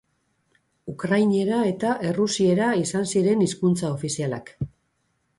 Ukrainera 0.91 1.59
eta 1.71 1.91
errusiera 2.11 2.69
izan 2.85 3.05
ziren 3.11 3.43
hizkuntza 3.49 3.91
ofizialak. 3.99 4.51